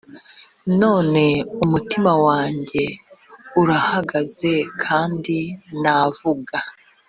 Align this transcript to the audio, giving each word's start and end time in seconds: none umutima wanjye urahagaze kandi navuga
none 0.81 1.23
umutima 1.63 2.11
wanjye 2.25 2.83
urahagaze 3.61 4.53
kandi 4.83 5.37
navuga 5.81 6.57